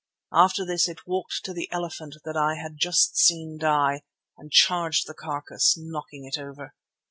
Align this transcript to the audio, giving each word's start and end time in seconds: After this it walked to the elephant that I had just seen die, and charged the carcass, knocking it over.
After 0.33 0.65
this 0.65 0.89
it 0.89 1.05
walked 1.05 1.41
to 1.45 1.53
the 1.53 1.71
elephant 1.71 2.15
that 2.25 2.35
I 2.35 2.55
had 2.59 2.77
just 2.79 3.17
seen 3.19 3.59
die, 3.59 4.01
and 4.35 4.49
charged 4.51 5.05
the 5.05 5.13
carcass, 5.13 5.75
knocking 5.77 6.25
it 6.25 6.39
over. 6.39 6.73